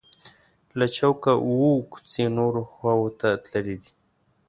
[0.77, 3.91] له چوکه اووه کوڅې نورو خواو ته تللي دي.